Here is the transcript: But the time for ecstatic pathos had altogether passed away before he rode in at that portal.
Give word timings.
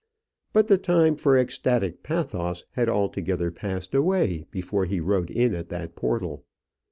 But 0.51 0.67
the 0.67 0.79
time 0.79 1.15
for 1.15 1.37
ecstatic 1.37 2.01
pathos 2.01 2.65
had 2.71 2.89
altogether 2.89 3.51
passed 3.51 3.93
away 3.93 4.45
before 4.49 4.85
he 4.85 4.99
rode 4.99 5.29
in 5.29 5.53
at 5.53 5.69
that 5.69 5.95
portal. 5.95 6.43